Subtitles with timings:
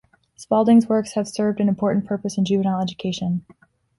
[0.35, 3.45] Spaulding's works have served an important purpose in juvenile education.